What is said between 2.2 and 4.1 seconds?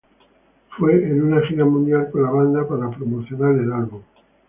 la banda para promocionar el álbum.